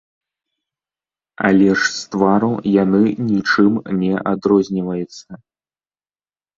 Але 1.49 1.67
ж 1.73 1.75
з 1.83 2.01
твару 2.15 2.51
яны 2.83 3.03
нічым 3.31 3.71
не 4.01 4.13
адрозніваюцца. 4.35 5.31